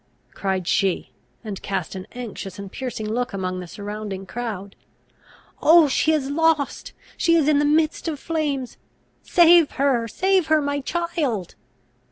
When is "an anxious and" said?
1.93-2.71